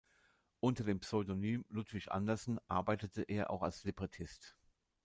Unter 0.61 0.83
dem 0.83 0.99
Pseudonym 0.99 1.63
"Ludwig 1.69 2.11
Andersen" 2.11 2.59
arbeitete 2.67 3.21
er 3.21 3.51
auch 3.51 3.61
als 3.61 3.83
Librettist. 3.83 4.57